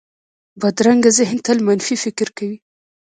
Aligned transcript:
بدرنګه 0.61 1.09
ذهن 1.17 1.37
تل 1.45 1.57
منفي 1.67 1.95
فکر 2.03 2.27
کوي 2.37 2.57